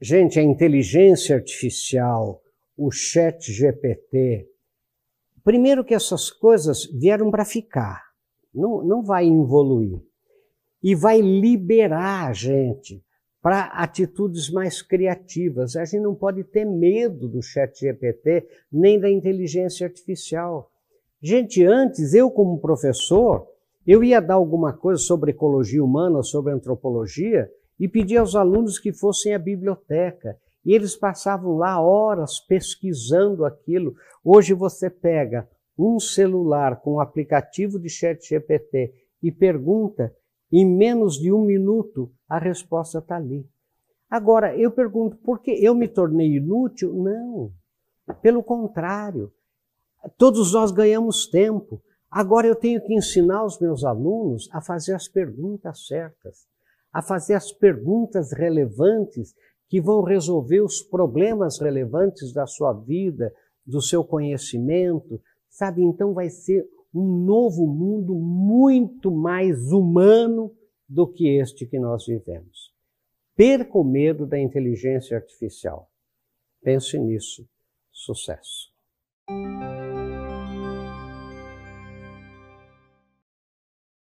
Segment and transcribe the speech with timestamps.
[0.00, 2.42] Gente, a inteligência artificial,
[2.74, 4.48] o chat GPT,
[5.44, 8.02] primeiro que essas coisas vieram para ficar,
[8.54, 10.00] não, não vai evoluir.
[10.82, 13.04] E vai liberar a gente
[13.42, 15.76] para atitudes mais criativas.
[15.76, 20.70] A gente não pode ter medo do chat GPT nem da inteligência artificial.
[21.20, 23.46] Gente, antes, eu como professor,
[23.86, 28.92] eu ia dar alguma coisa sobre ecologia humana, sobre antropologia, e pedia aos alunos que
[28.92, 30.36] fossem à biblioteca.
[30.62, 33.94] E eles passavam lá horas pesquisando aquilo.
[34.22, 35.48] Hoje você pega
[35.78, 40.14] um celular com um aplicativo de chat GPT e pergunta,
[40.52, 43.48] em menos de um minuto a resposta está ali.
[44.10, 46.92] Agora, eu pergunto, por que eu me tornei inútil?
[46.92, 47.52] Não.
[48.20, 49.32] Pelo contrário,
[50.18, 51.80] todos nós ganhamos tempo.
[52.10, 56.49] Agora eu tenho que ensinar os meus alunos a fazer as perguntas certas,
[56.92, 59.34] a fazer as perguntas relevantes
[59.68, 63.32] que vão resolver os problemas relevantes da sua vida,
[63.64, 65.82] do seu conhecimento, sabe?
[65.82, 70.52] Então vai ser um novo mundo muito mais humano
[70.88, 72.74] do que este que nós vivemos.
[73.36, 75.88] Perca o medo da inteligência artificial.
[76.62, 77.48] Pense nisso.
[77.92, 78.70] Sucesso.